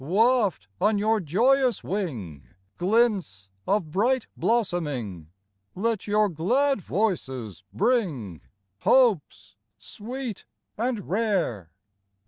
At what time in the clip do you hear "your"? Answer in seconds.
0.97-1.19, 6.07-6.27